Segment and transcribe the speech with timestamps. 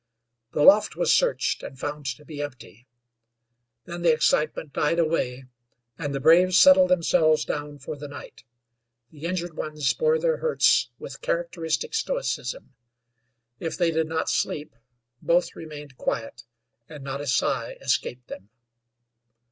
[0.53, 2.87] The loft was searched, and found to be empty.
[3.85, 5.45] Then the excitement died away,
[5.95, 8.43] and the braves settled themselves down for the night.
[9.11, 12.73] The injured ones bore their hurts with characteristic stoicism;
[13.59, 14.75] if they did not sleep,
[15.21, 16.45] both remained quiet
[16.89, 18.49] and not a sigh escaped them.